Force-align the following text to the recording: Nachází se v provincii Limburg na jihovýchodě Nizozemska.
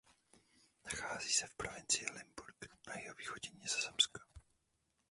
Nachází 0.85 1.29
se 1.29 1.47
v 1.47 1.53
provincii 1.53 2.05
Limburg 2.11 2.55
na 2.87 2.99
jihovýchodě 2.99 3.49
Nizozemska. 3.61 4.21